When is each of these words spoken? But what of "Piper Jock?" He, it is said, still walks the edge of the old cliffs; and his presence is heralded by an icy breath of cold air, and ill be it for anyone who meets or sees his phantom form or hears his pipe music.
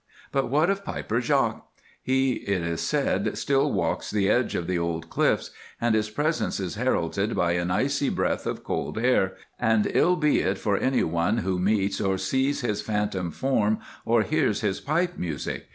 But 0.31 0.49
what 0.49 0.71
of 0.71 0.83
"Piper 0.83 1.19
Jock?" 1.21 1.71
He, 2.01 2.31
it 2.47 2.63
is 2.63 2.81
said, 2.81 3.37
still 3.37 3.71
walks 3.71 4.09
the 4.09 4.29
edge 4.31 4.55
of 4.55 4.65
the 4.65 4.79
old 4.79 5.11
cliffs; 5.11 5.51
and 5.79 5.93
his 5.93 6.09
presence 6.09 6.59
is 6.59 6.73
heralded 6.73 7.35
by 7.35 7.51
an 7.51 7.69
icy 7.69 8.09
breath 8.09 8.47
of 8.47 8.63
cold 8.63 8.97
air, 8.97 9.35
and 9.59 9.85
ill 9.93 10.15
be 10.15 10.39
it 10.39 10.57
for 10.57 10.75
anyone 10.75 11.37
who 11.45 11.59
meets 11.59 12.01
or 12.01 12.17
sees 12.17 12.61
his 12.61 12.81
phantom 12.81 13.29
form 13.29 13.77
or 14.03 14.23
hears 14.23 14.61
his 14.61 14.79
pipe 14.79 15.19
music. 15.19 15.67